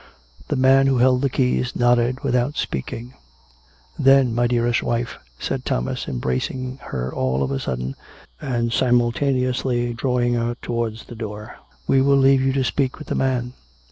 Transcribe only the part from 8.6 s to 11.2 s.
and simultaneously drawing her towards the